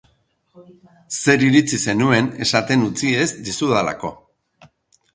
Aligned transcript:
Zer 1.17 1.45
iritzi 1.49 1.79
zenuen 1.87 2.33
esaten 2.49 2.89
utzi 2.89 3.15
ez 3.27 3.31
dizudalako. 3.51 4.15